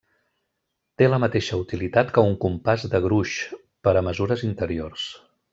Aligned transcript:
Té 1.01 1.09
la 1.13 1.19
mateixa 1.23 1.59
utilitat 1.65 2.09
que 2.15 2.25
un 2.31 2.35
compàs 2.47 2.87
de 2.95 3.03
gruix, 3.07 3.37
per 3.89 3.97
a 4.03 4.07
mesures 4.11 4.49
interiors. 4.53 5.09